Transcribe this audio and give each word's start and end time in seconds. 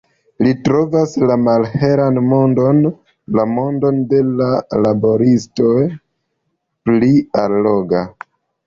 Li 0.43 0.51
trovas 0.67 1.11
la 1.31 1.35
malhelan 1.47 2.17
mondon, 2.31 2.81
la 3.41 3.47
mondon 3.53 4.01
de 4.15 4.25
la 4.43 4.51
laboristoj, 4.87 5.79
pli 6.89 7.17
alloga. 7.47 8.07